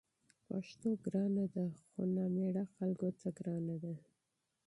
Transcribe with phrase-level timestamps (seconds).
[0.47, 3.93] پښتو ګرانه ده؛ خو نامېړه خلکو ته ګرانه ده